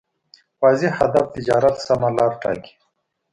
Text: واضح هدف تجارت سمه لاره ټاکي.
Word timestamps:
واضح 0.61 0.93
هدف 1.03 1.25
تجارت 1.35 1.75
سمه 1.87 2.09
لاره 2.15 2.37
ټاکي. 2.41 2.73